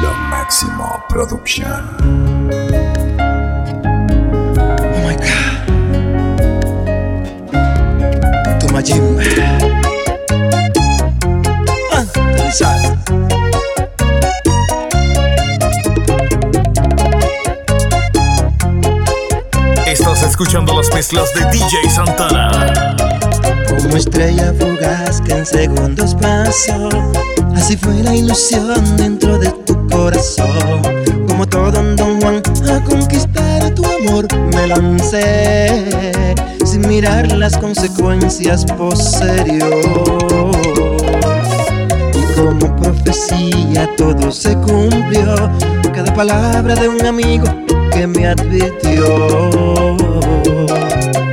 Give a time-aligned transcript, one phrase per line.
[0.00, 1.96] Lo máximo Production.
[4.80, 5.68] Oh my god.
[8.60, 9.24] Tu Majimbe.
[11.92, 12.04] Ah.
[19.86, 22.96] Estás escuchando las mezclas de DJ Santana.
[23.68, 26.88] Como estrella fugaz que en segundos pasó.
[27.56, 29.77] Así fue la ilusión dentro de tu
[30.08, 30.82] corazón.
[31.28, 35.84] Como todo un Don Juan a conquistar tu amor me lancé
[36.64, 39.68] sin mirar las consecuencias posterior.
[42.14, 45.34] Y como profecía todo se cumplió.
[45.94, 47.44] Cada palabra de un amigo
[47.92, 49.04] que me advirtió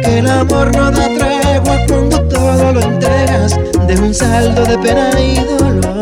[0.03, 3.57] que el amor no da tregua cuando todo lo entregas
[3.87, 5.94] de un saldo de pena y dolor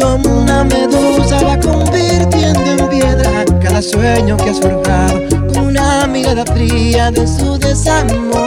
[0.00, 3.44] como una medusa va convirtiendo en piedra.
[3.62, 5.20] Cada sueño que has forjado
[5.52, 8.40] con una mirada fría de su desamor.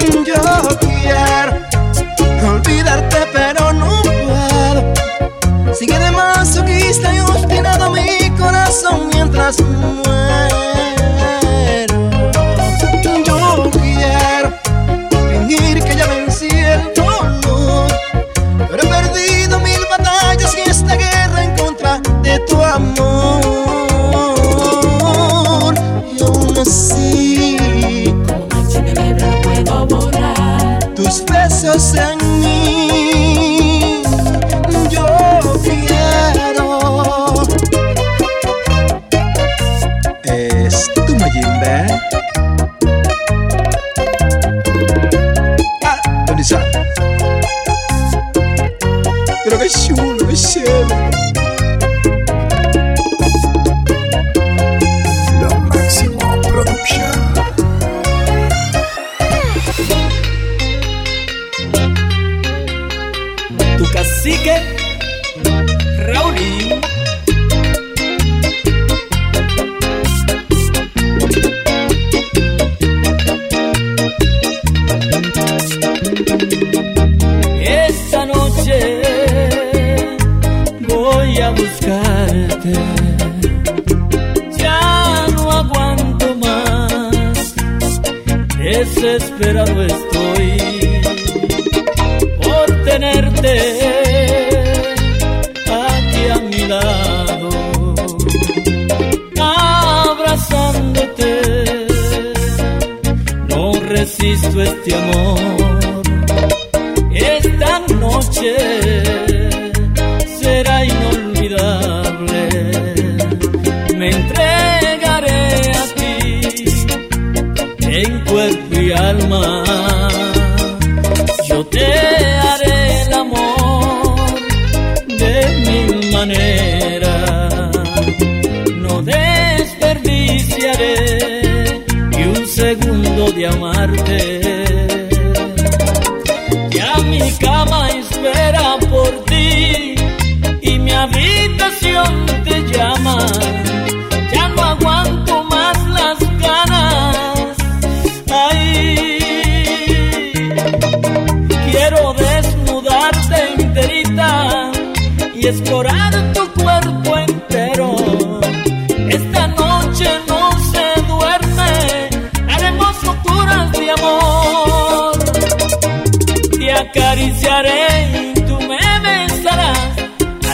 [0.00, 0.42] Yo quiero
[2.48, 5.74] olvidarte pero no puedo.
[5.74, 10.29] Sigue de masoquista y obstinado mi corazón mientras muero.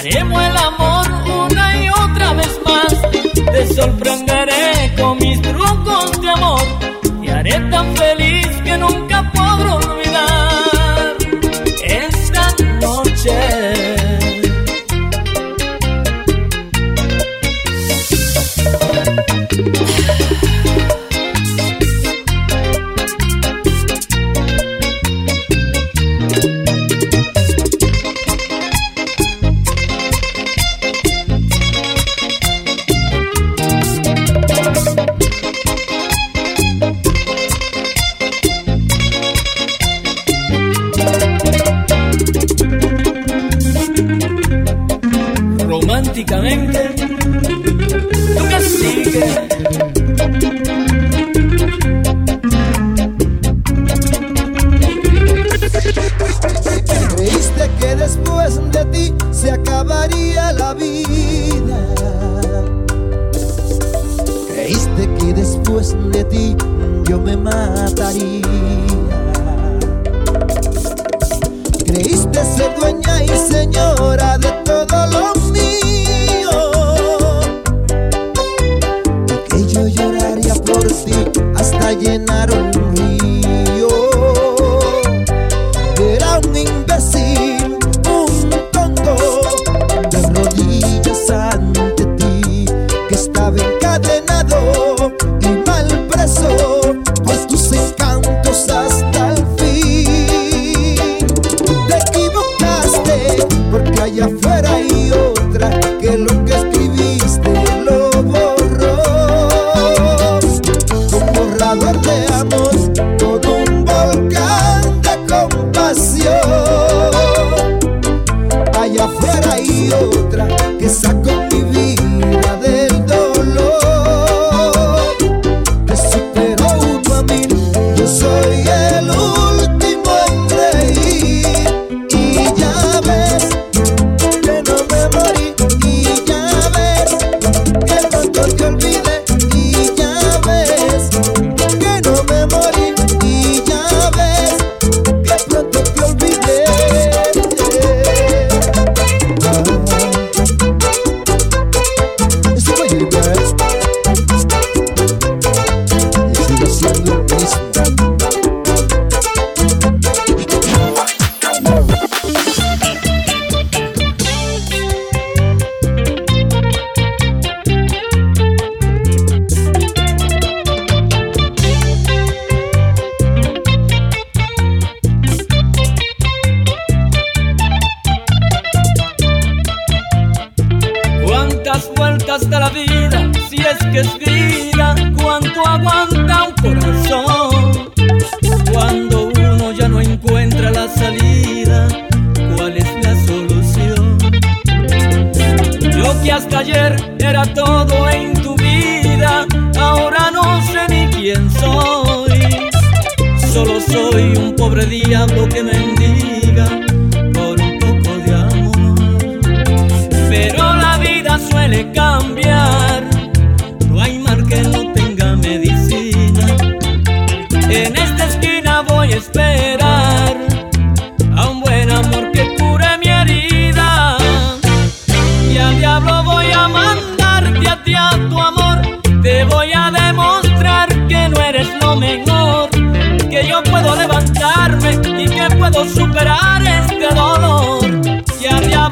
[0.09, 1.07] Haremos el amor
[1.51, 3.11] una y otra vez más.
[3.51, 4.26] Te sorprenderé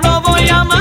[0.05, 0.74] Y al diablo voy a mandar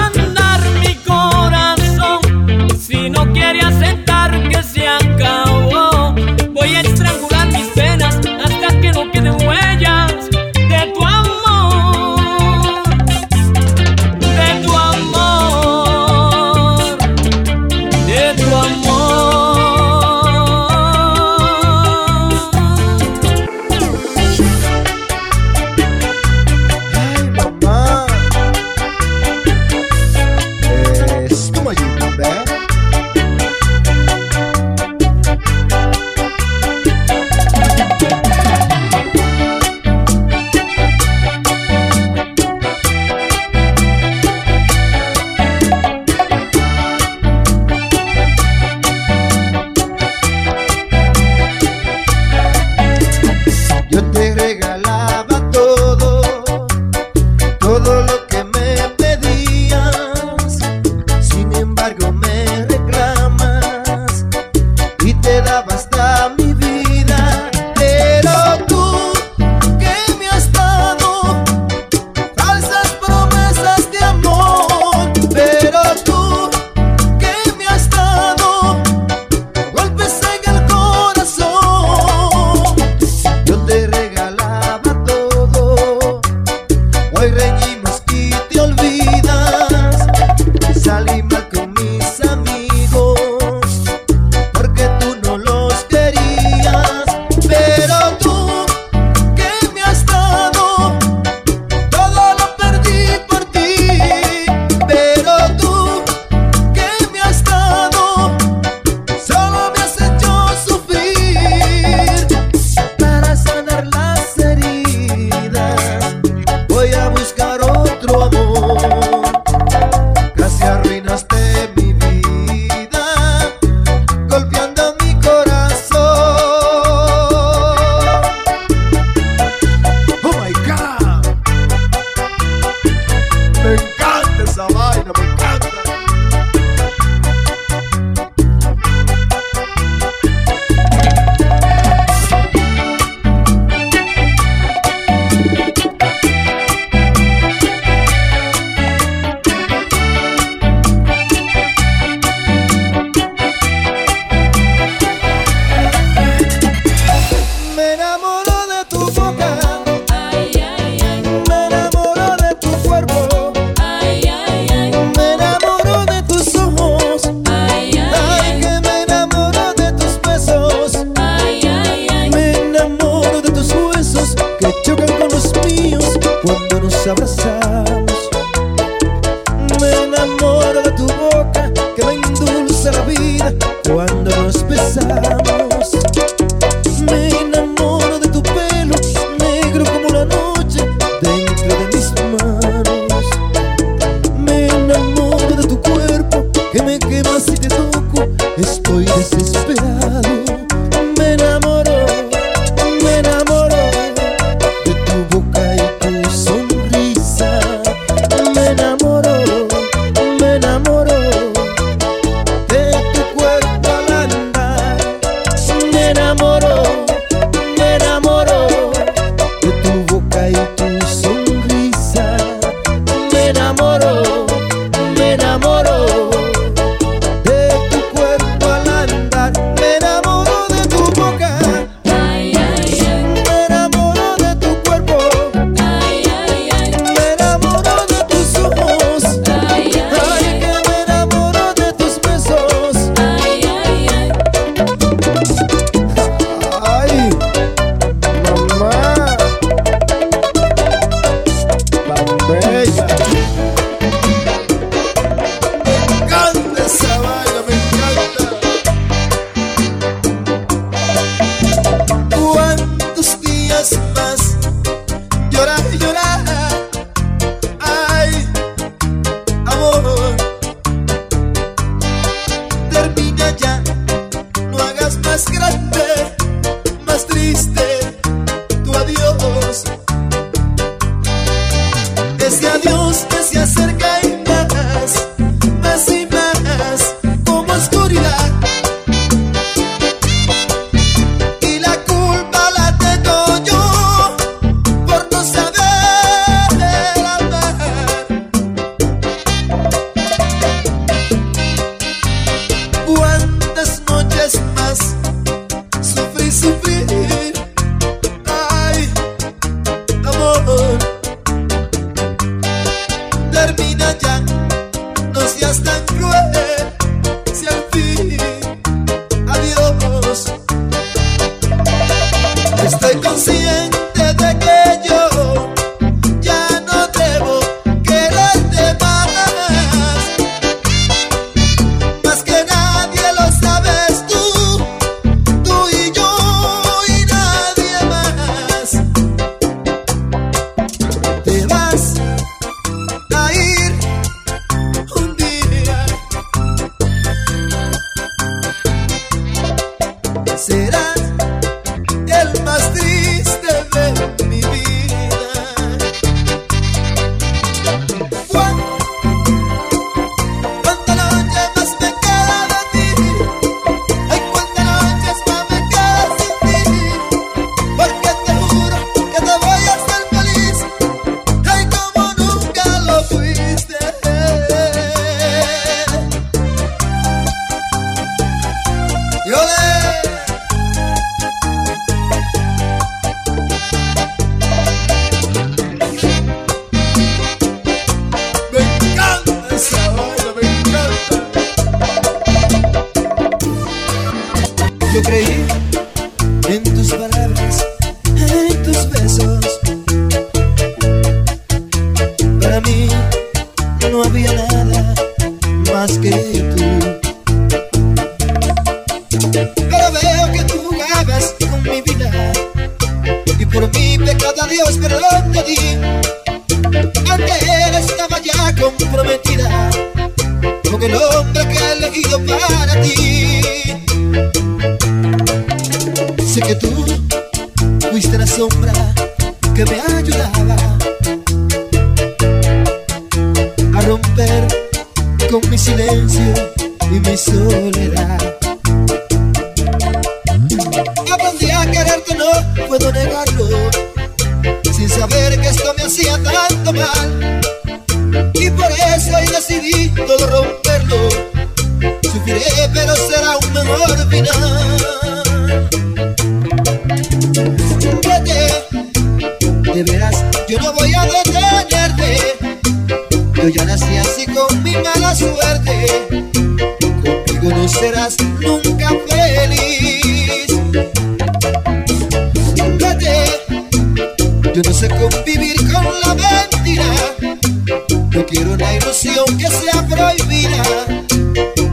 [479.13, 480.83] canción que sea prohibida.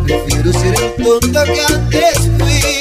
[0.05, 2.80] Prefiero ser el tonto que antes fui.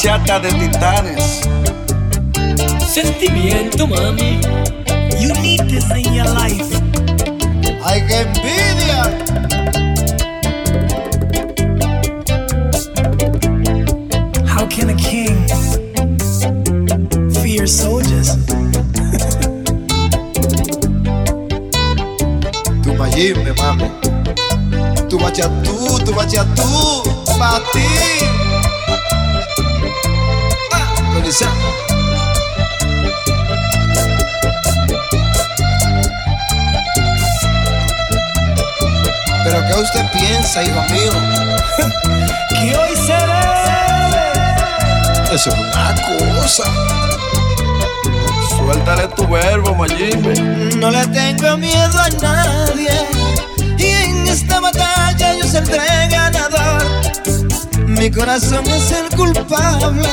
[0.00, 1.40] bachata de titanes.
[2.88, 4.40] Sentimiento, mami.
[5.20, 6.64] You need this in your life.
[7.84, 9.10] ¡Ay, qué envidia!
[14.46, 15.46] How can a king
[17.42, 18.38] fear soldiers?
[22.82, 23.90] tu mayime, mami.
[25.10, 27.02] Tu bachatú, tu bachatú,
[27.38, 28.29] pa' ti.
[39.44, 41.12] Pero ¿qué usted piensa, hijo mío?
[42.48, 43.46] que hoy se ve.
[45.32, 45.94] Eso es una
[46.40, 46.64] cosa.
[48.56, 50.34] Suéltale tu verbo, Mayimbe.
[50.78, 53.06] No le tengo miedo a nadie.
[53.78, 56.82] Y en esta batalla yo saldré ganador.
[57.86, 60.08] Mi corazón es el culpable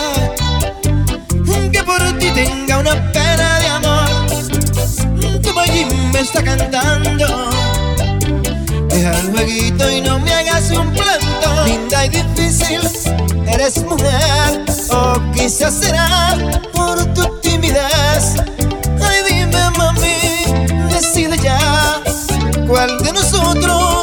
[1.88, 4.08] por ti tenga una pena de amor.
[5.42, 5.54] Tu
[6.12, 7.50] me está cantando.
[8.90, 11.66] Deja el jueguito y no me hagas un planto.
[11.66, 12.82] Linda y difícil,
[13.48, 14.66] eres mujer.
[14.90, 16.36] O quizás será
[16.74, 18.36] por tu timidez.
[19.02, 20.44] Ay, dime, mami,
[20.90, 22.02] decide ya.
[22.68, 23.97] ¿Cuál de nosotros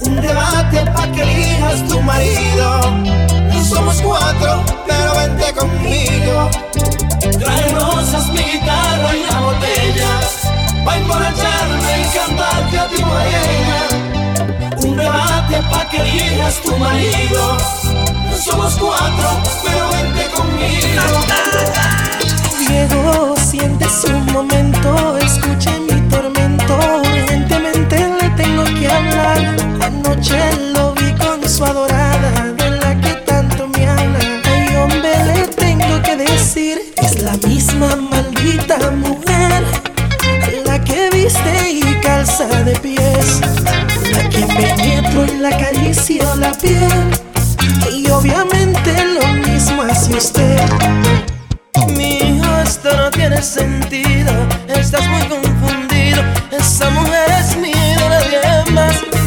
[0.00, 2.80] Un debate para que elijas tu marido.
[3.52, 6.50] No somos cuatro, pero vente conmigo.
[7.38, 10.20] Traje rosas, mi guitarra y la botella.
[10.84, 13.80] Pa' emborracharme y cantarte a ti, morena.
[14.78, 17.58] Un debate pa' que elijas tu marido.
[18.30, 19.28] No somos cuatro,
[19.62, 21.02] pero vente conmigo.
[22.60, 27.15] Diego, siente su momento, escuche mi tormento.
[28.96, 30.38] Anoche
[30.74, 34.18] lo vi con su adorada, de la que tanto me habla.
[34.44, 39.64] Ay, hombre, le tengo que decir, es la misma maldita mujer.
[40.64, 43.40] La que viste y calza de pies.
[44.12, 47.10] La que penetro y la acaricio la piel.
[47.92, 50.60] Y obviamente lo mismo hace usted.
[51.88, 54.32] Mi hijo, esto no tiene sentido.
[54.68, 56.22] Estás muy confundido.
[56.50, 57.75] Esa mujer es más.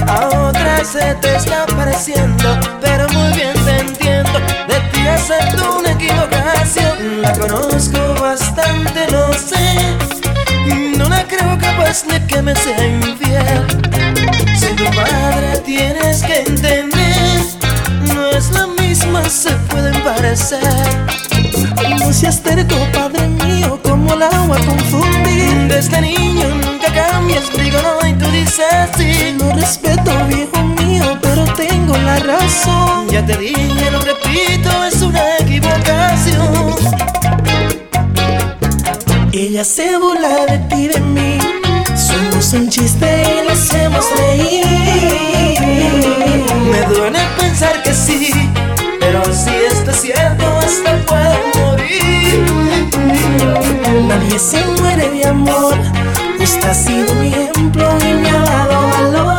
[0.07, 4.39] A otra se te está pareciendo, pero muy bien te entiendo.
[4.67, 7.21] De ti acepto una equivocación.
[7.21, 9.97] La conozco bastante, lo sé.
[10.97, 13.65] No la creo capaz de que me sea infiel.
[14.57, 17.41] Si tu padre tienes que entender,
[18.13, 21.28] no es la misma, se pueden parecer.
[21.97, 25.67] No seas terco, padre mío, como el agua confundir.
[25.67, 28.65] Desde niño nunca cambias, digo no y tú dices
[28.97, 29.35] sí.
[29.37, 33.07] No respeto, viejo mío, pero tengo la razón.
[33.09, 36.75] Ya te dije, lo repito, es una equivocación.
[39.31, 41.37] Ella se burla de ti de mí.
[41.95, 44.65] Somos un chiste y lo hacemos reír.
[46.71, 48.31] Me duele pensar que sí,
[49.11, 52.45] pero si esto es cierto, hasta puedo morir.
[54.07, 55.73] Nadie se muere de amor.
[56.39, 59.38] Usted ha sido mi ejemplo y me ha dado valor.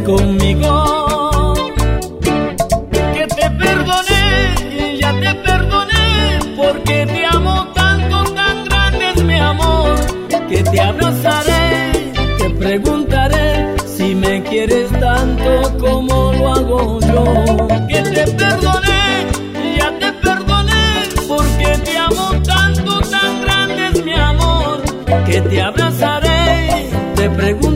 [0.00, 1.54] conmigo.
[3.14, 9.94] Que te perdoné, ya te perdoné, porque te amo tanto, tan grande es mi amor.
[10.48, 17.86] Que te abrazaré, te preguntaré si me quieres tanto como lo hago yo.
[17.88, 18.86] Que te perdoné.
[25.26, 27.75] que te abrazaré, te preguntaré.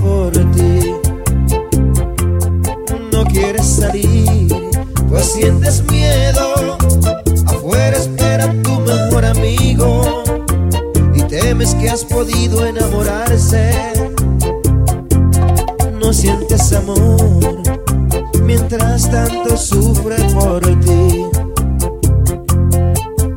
[0.00, 0.94] por ti.
[3.12, 4.48] No quieres salir,
[5.08, 6.78] pues sientes miedo.
[7.46, 10.24] Afuera espera tu mejor amigo
[11.14, 13.72] y temes que has podido enamorarse.
[16.00, 17.62] No sientes amor
[18.44, 21.26] mientras tanto sufre por ti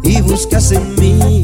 [0.04, 1.44] y buscas en mí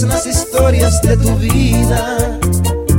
[0.00, 2.38] las historias de tu vida,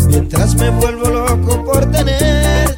[0.10, 2.73] mientras me vuelvo loco por tener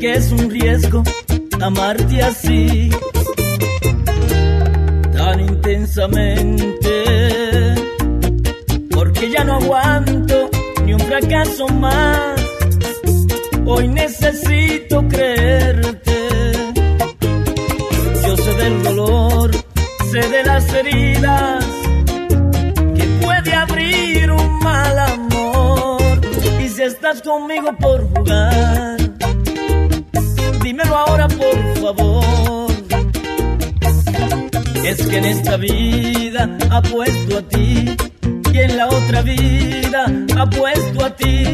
[0.00, 1.02] que es un riesgo
[1.60, 2.90] amarte así,
[5.12, 7.04] tan intensamente,
[8.90, 10.50] porque ya no aguanto
[10.84, 12.40] ni un fracaso más.
[13.66, 16.28] Hoy necesito creerte.
[18.24, 19.50] Yo sé del dolor,
[20.12, 21.64] sé de las heridas
[22.96, 26.20] que puede abrir un mal amor.
[26.62, 28.97] Y si estás conmigo por jugar
[34.88, 37.94] Es que en esta vida apuesto a ti
[38.54, 41.44] y en la otra vida ha puesto a ti.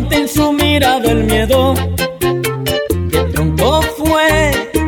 [0.00, 1.74] nota en su mirada el miedo.
[3.12, 4.28] ¿Qué tronco fue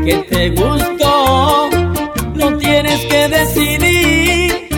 [0.04, 1.70] que te gustó?
[2.34, 4.68] No tienes que decidir.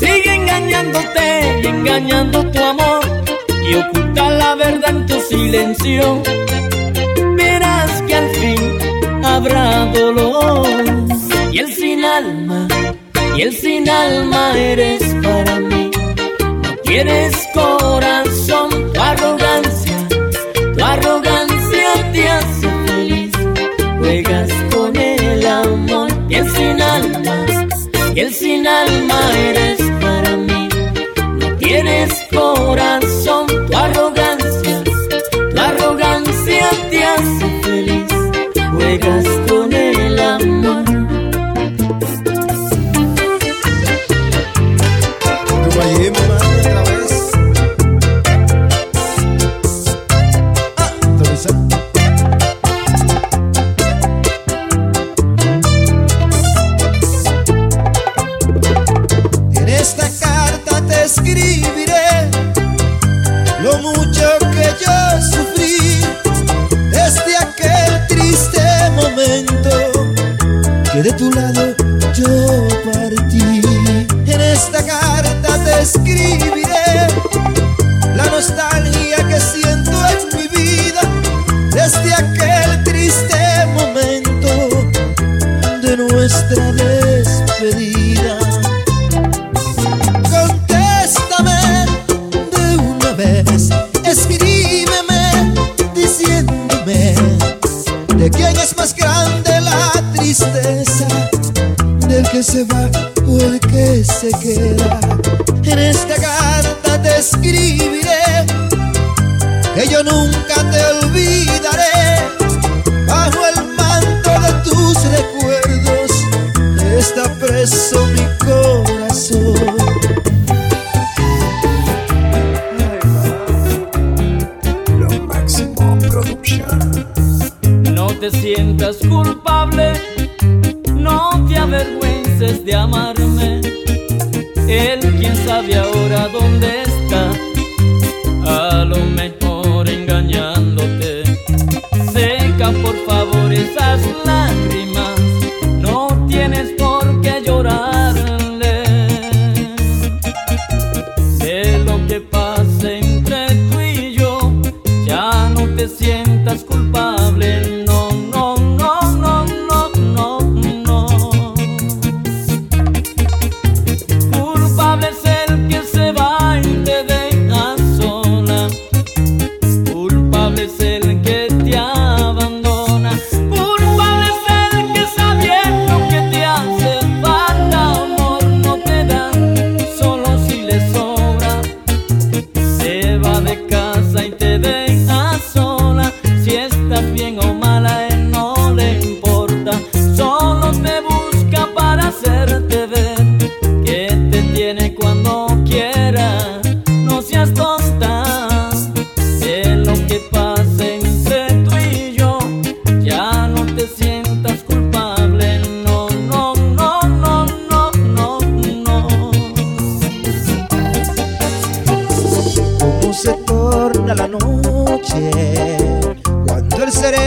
[0.00, 3.00] Sigue engañándote y engañando tu amor
[3.68, 6.22] y oculta la verdad en tu silencio.
[7.36, 10.66] Verás que al fin habrá dolor
[11.52, 12.66] y el sin alma
[13.36, 15.90] y el sin alma eres para mí.
[16.64, 17.45] No quieres
[24.22, 27.46] juegas con el amor y el sin alma,
[28.14, 30.68] y el sin alma eres para mí.
[31.38, 33.76] No tienes corazón, tu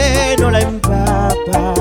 [0.00, 1.74] sereno la empapa.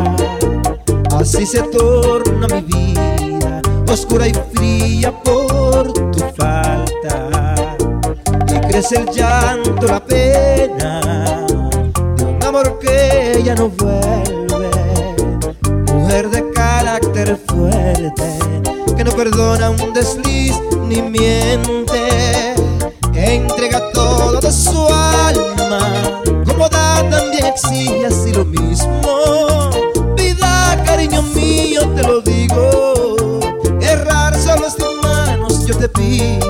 [1.20, 3.61] Así se torna mi vida,
[3.91, 7.55] oscura y fría por tu falta.
[8.47, 11.45] Y crece el llanto, la pena
[12.17, 14.70] de un amor que ya no vuelve.
[15.93, 18.39] Mujer de carácter fuerte,
[18.95, 20.55] que no perdona un desliz
[20.88, 22.55] ni miente.
[23.13, 26.18] Que entrega todo de su alma
[27.10, 29.70] también exige así lo mismo.
[30.16, 33.39] Vida, cariño mío, te lo digo.
[33.82, 36.49] Errar solo es de manos, yo te pido.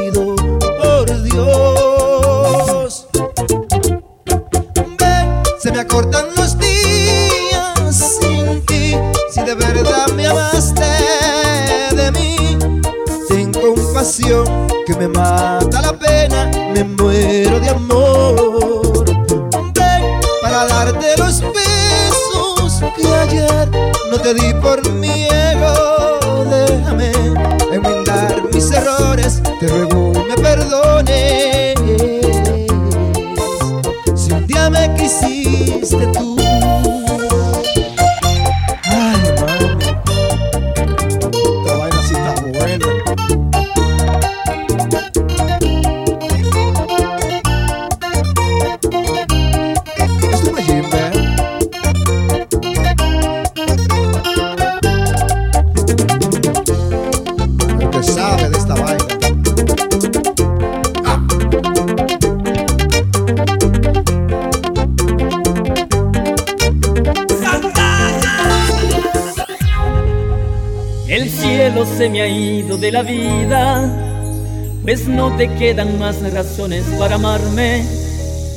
[75.39, 77.85] te quedan más razones para amarme.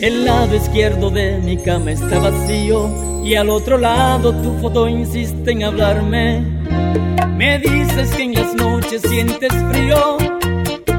[0.01, 5.53] El lado izquierdo de mi cama está vacío y al otro lado tu foto insiste
[5.53, 6.41] en hablarme.
[7.37, 10.19] Me dices que en las noches sientes frío,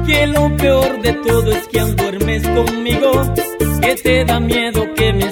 [0.06, 3.12] que lo peor de todo es que aún duermes conmigo,
[3.82, 5.30] que te da miedo que me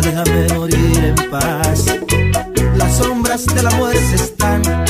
[0.00, 1.84] déjame morir en paz.
[2.76, 4.87] Las sombras de la muerte están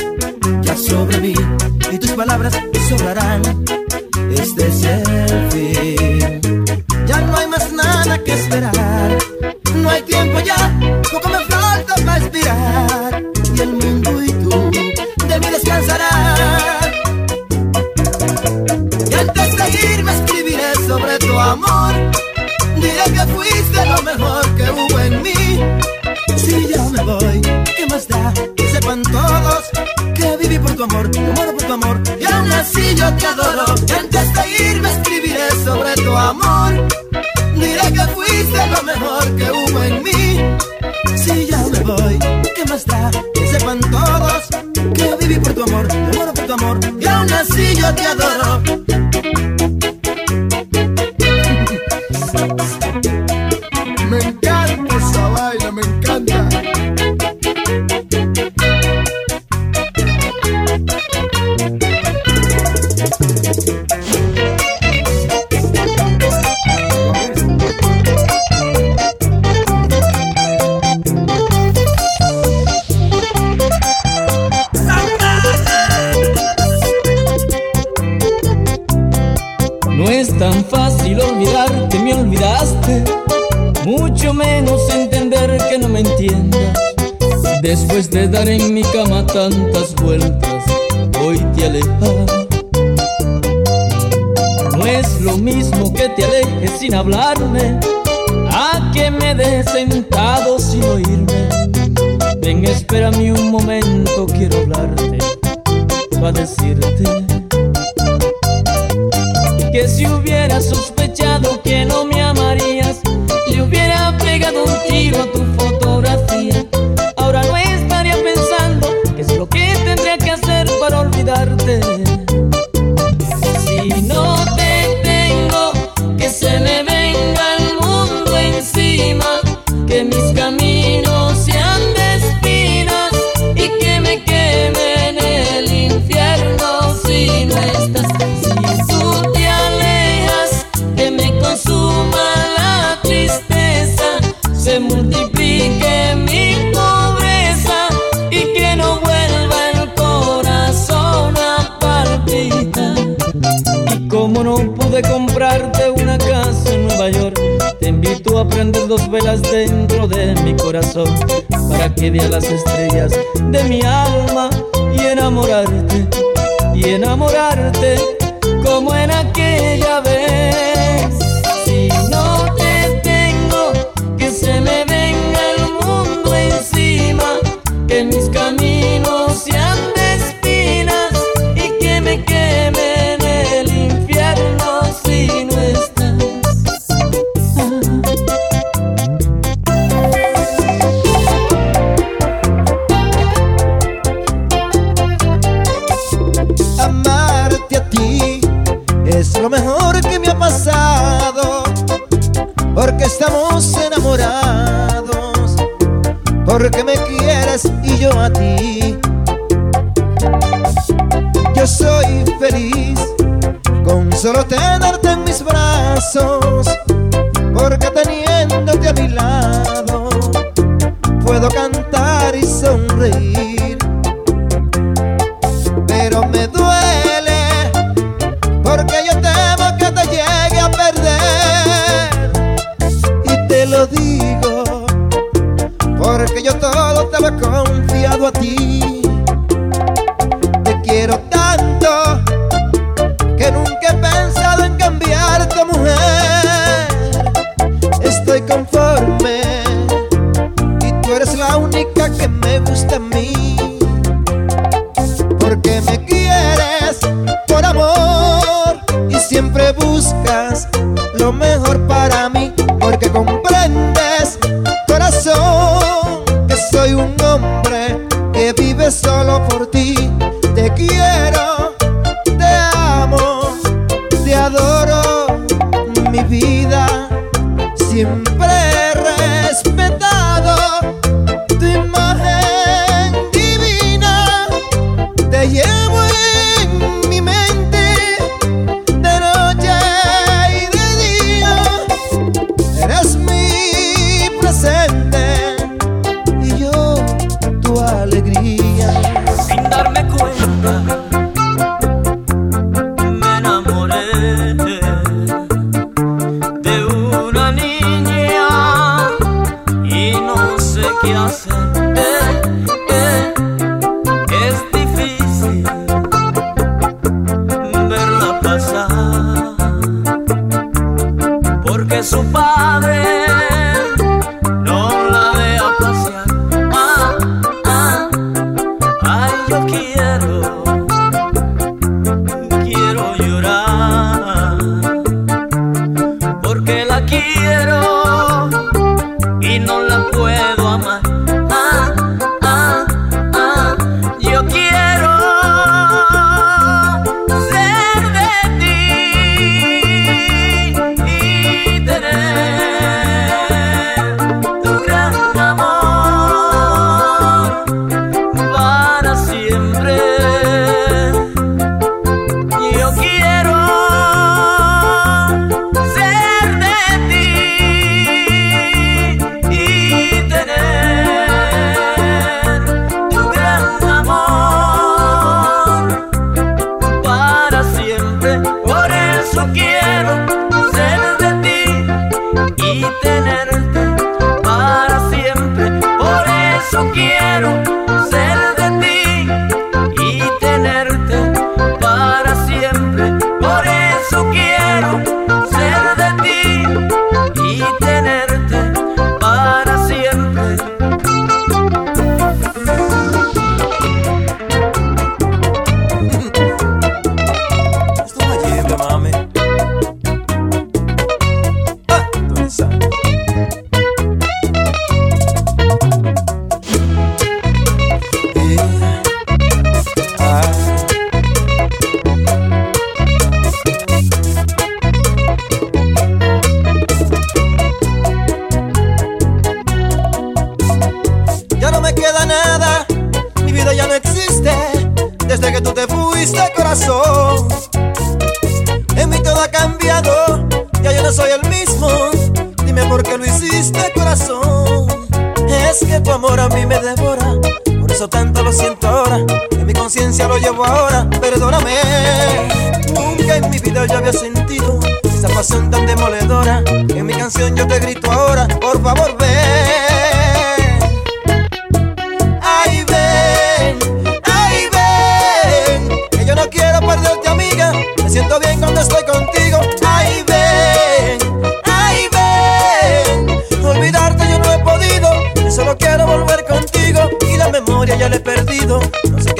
[236.39, 238.98] porque yo todo te lo he confiado a ti.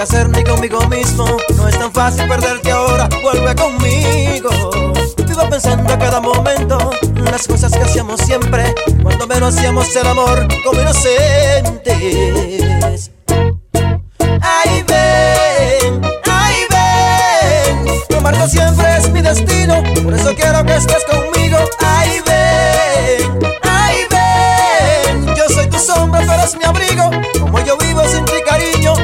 [0.09, 1.27] complacerme conmigo mismo.
[1.57, 4.49] No es tan fácil perderte ahora, vuelve conmigo.
[5.27, 6.79] Vivo pensando a cada momento
[7.31, 11.83] las cosas que hacíamos siempre, cuando menos hacíamos el amor como inocentes.
[14.41, 21.59] Ay, ven, ay, ven, tomarte siempre es mi destino, por eso quiero que estés conmigo.
[21.81, 27.11] Ay, ven, ay, ven, yo soy tu sombra, tú eres mi abrigo,
[27.41, 28.95] como yo vivo sin ti, cariño.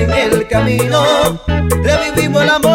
[0.00, 1.04] En el camino
[1.82, 2.73] revivimos el amor.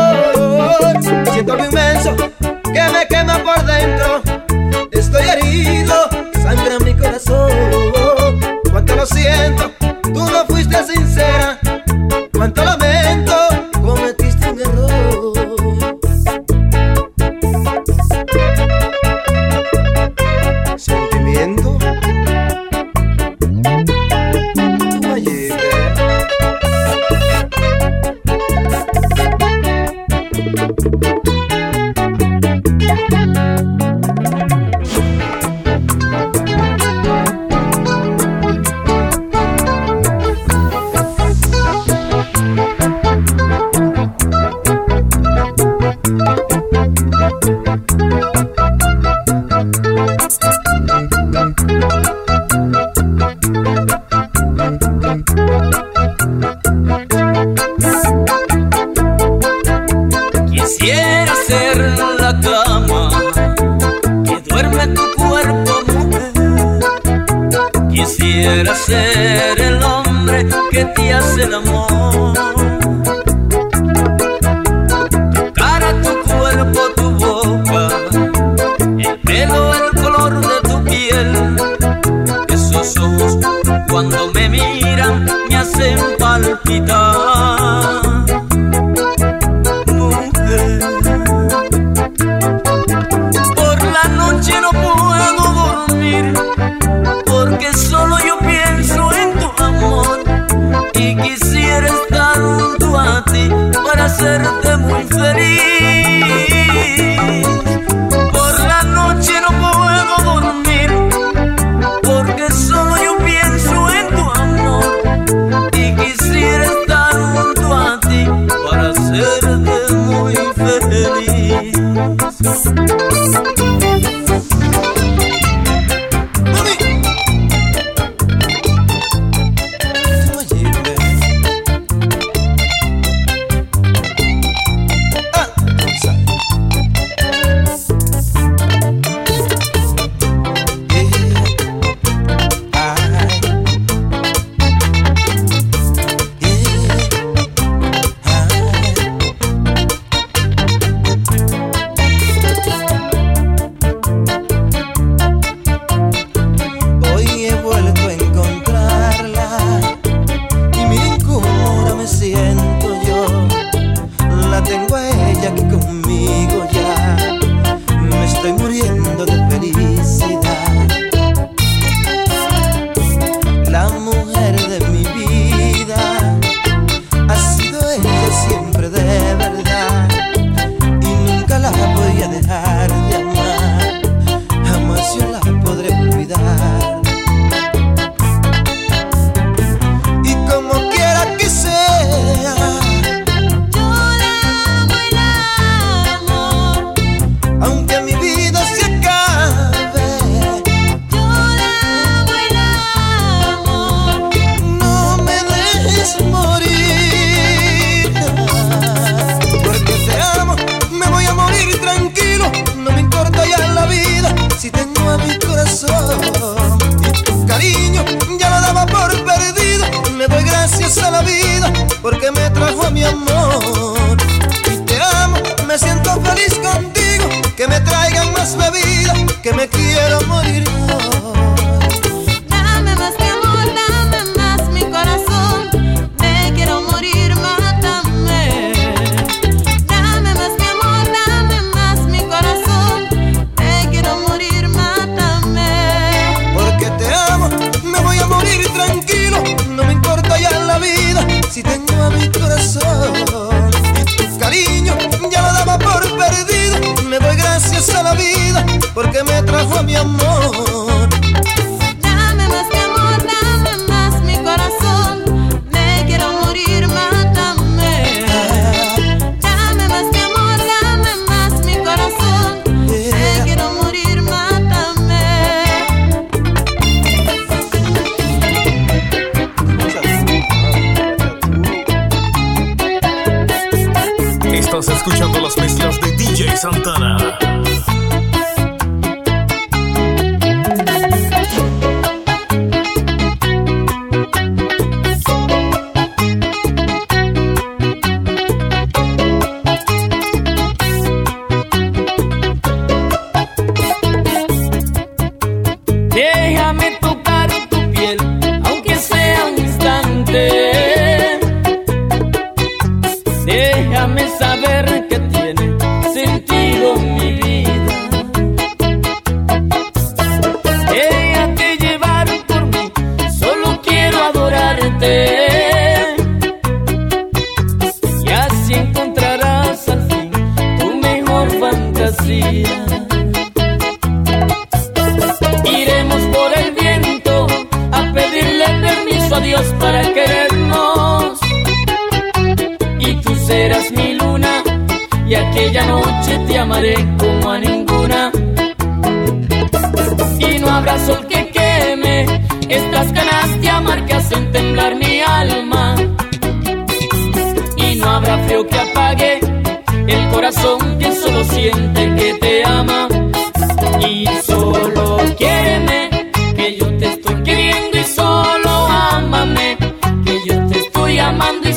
[371.40, 371.74] Estoy amando y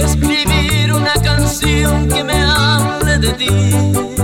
[0.00, 4.15] escribir una canción que me hable de ti.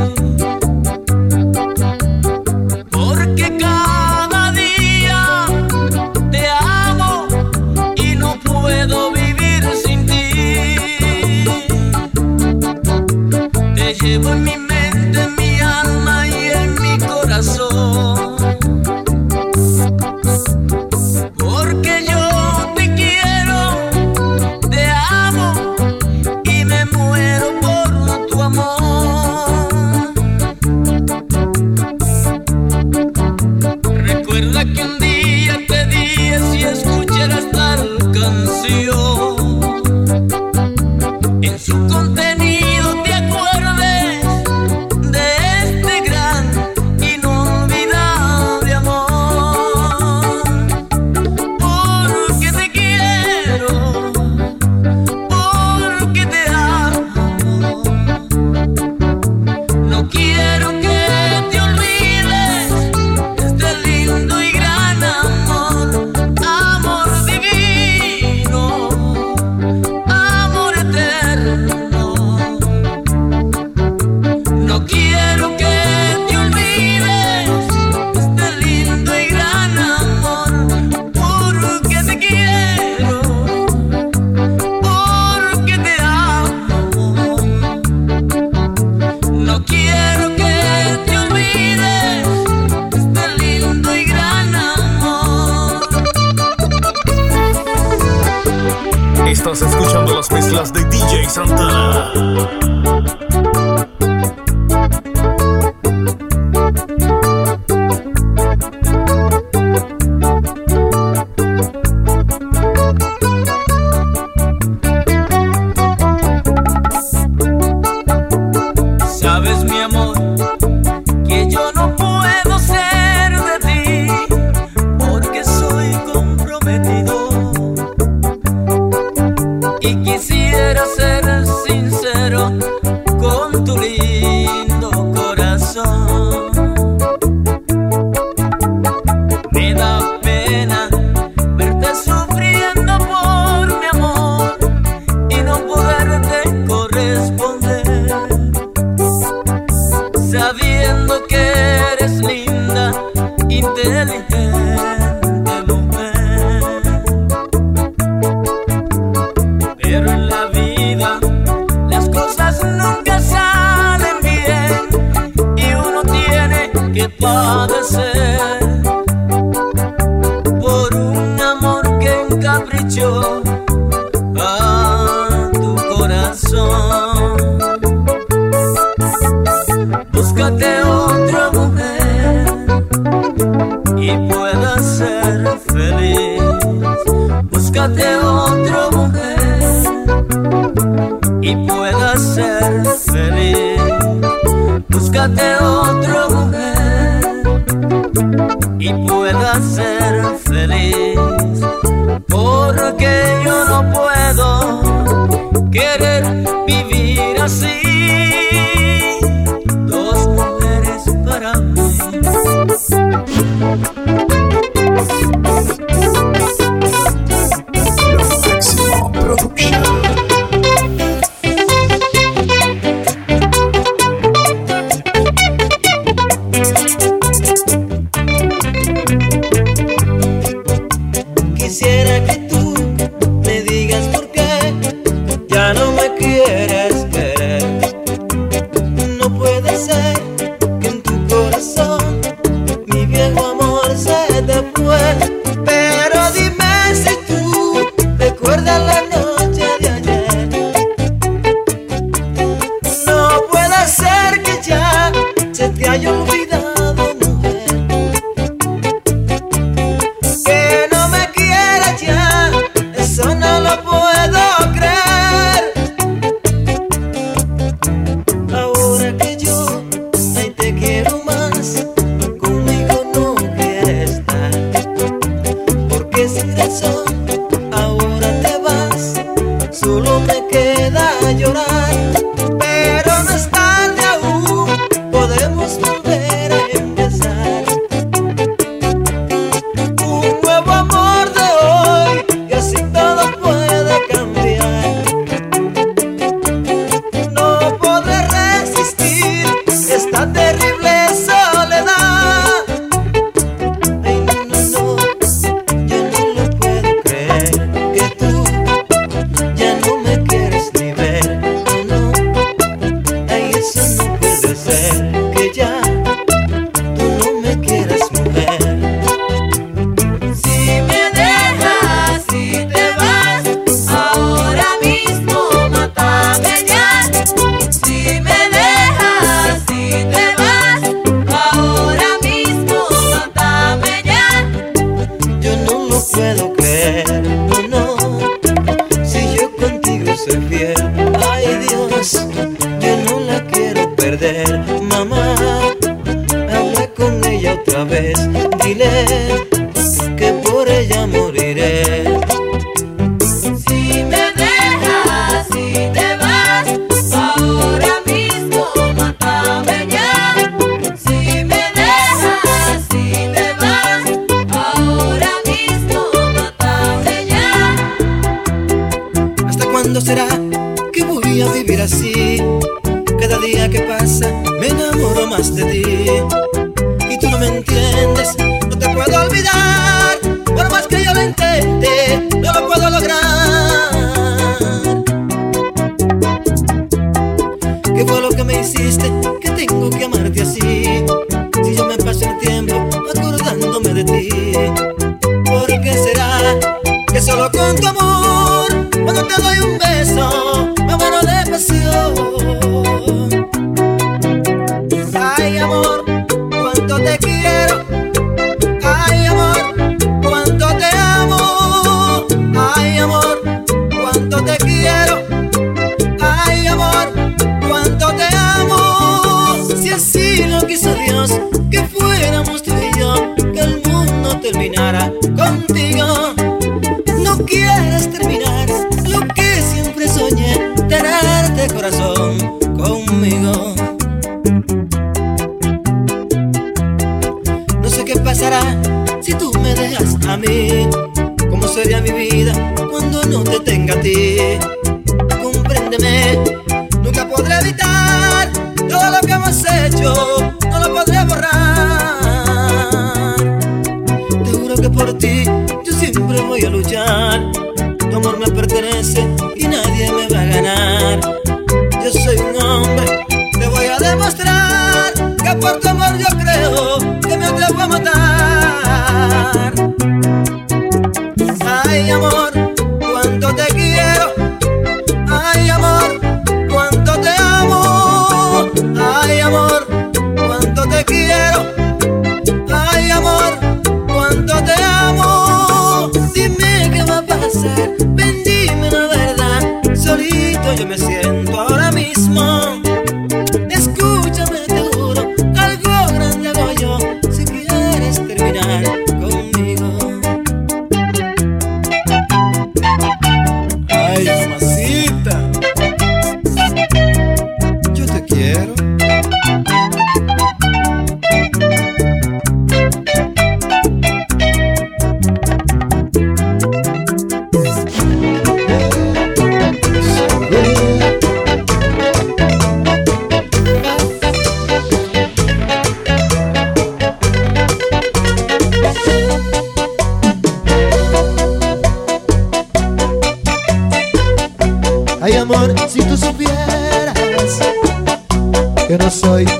[488.09, 491.72] Ven, dime la verdad, solito yo me siento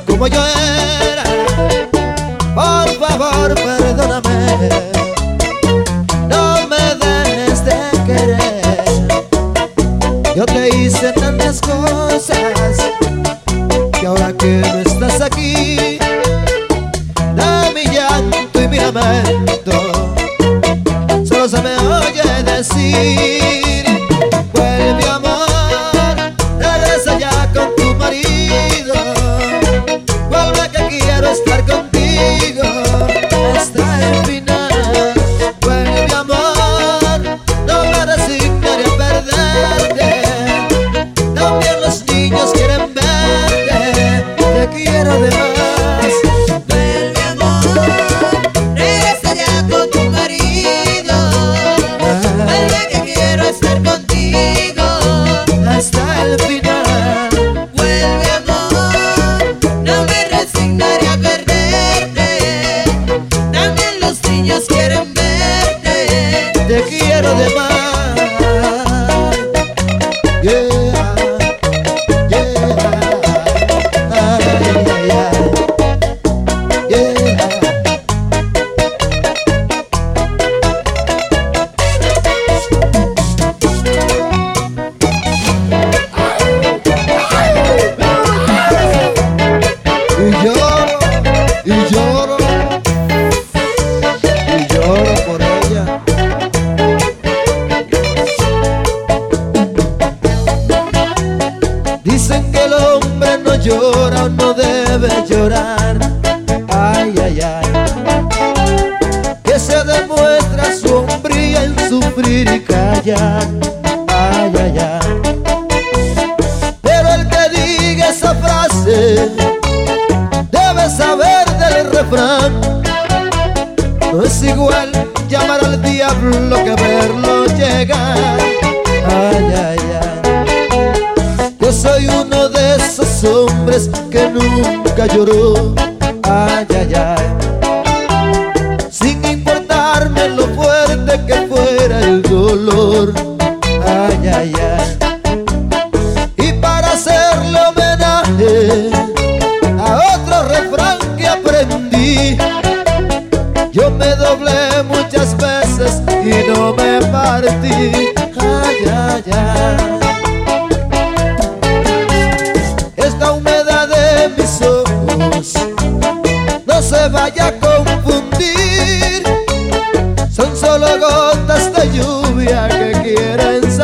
[0.07, 0.43] como yo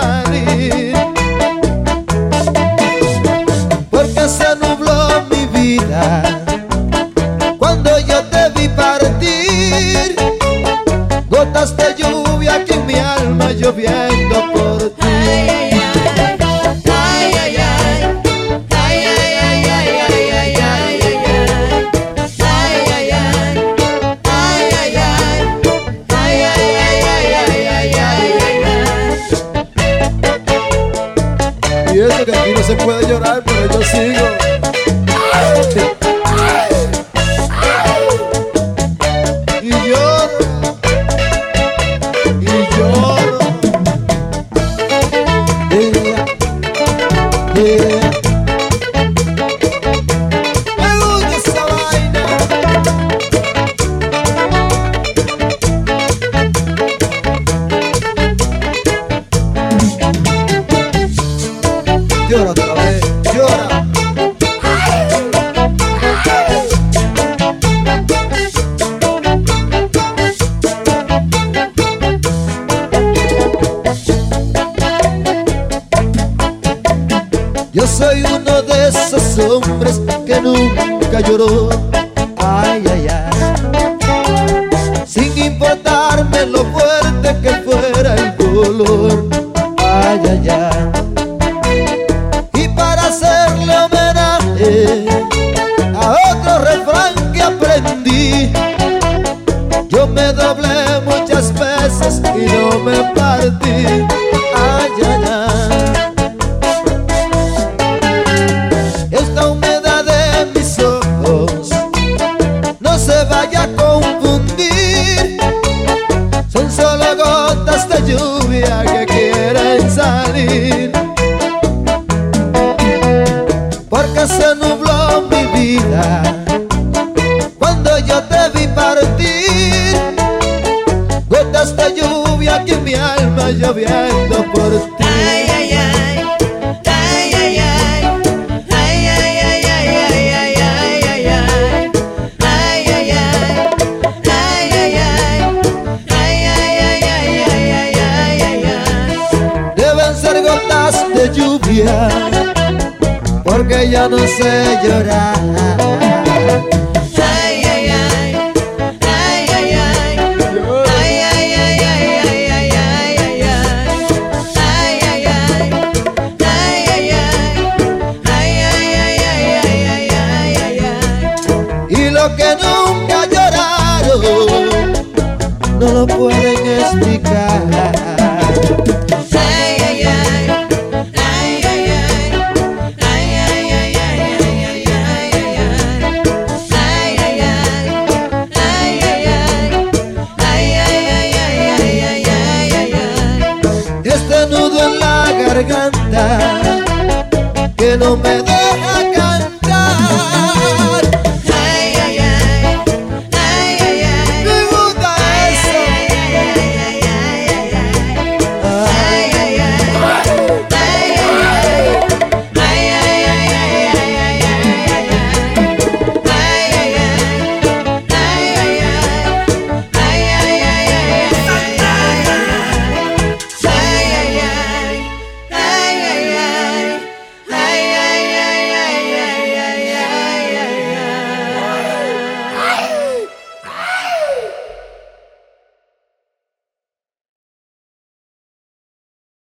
[0.08, 0.87] vale